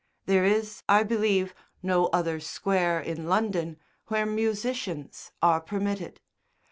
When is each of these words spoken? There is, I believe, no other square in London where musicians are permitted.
There 0.25 0.43
is, 0.45 0.81
I 0.89 1.03
believe, 1.03 1.53
no 1.83 2.07
other 2.07 2.39
square 2.39 2.99
in 2.99 3.27
London 3.27 3.77
where 4.07 4.25
musicians 4.25 5.31
are 5.43 5.61
permitted. 5.61 6.21